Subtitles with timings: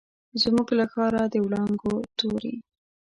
[0.41, 2.55] زموږ له ښاره، د وړانګو توري